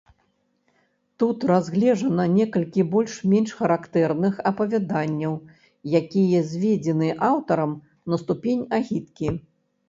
[1.23, 5.33] Тут разгледжана некалькі больш-менш характэрных апавяданняў,
[6.01, 7.77] якія зведзены аўтарамі
[8.15, 9.27] на ступень агіткі.